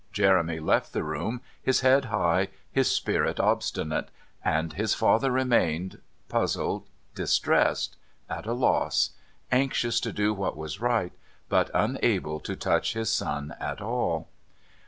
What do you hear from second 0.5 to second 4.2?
left the room, his head high, his spirit obstinate;